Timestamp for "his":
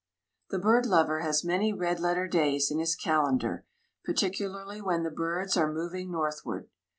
2.79-2.95